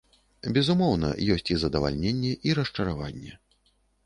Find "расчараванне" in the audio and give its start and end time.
2.63-3.37